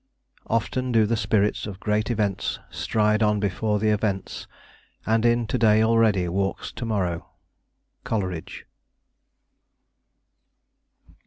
[0.47, 4.47] "Often do the spirits Of great events stride on before the events,
[5.05, 7.27] And in to day already walks to morrow."
[8.03, 8.65] Coleridge.